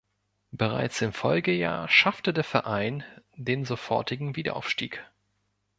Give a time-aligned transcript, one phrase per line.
[0.49, 3.03] Bereits im Folgejahr schaffte der Verein
[3.35, 5.05] den sofortigen Wiederaufstieg.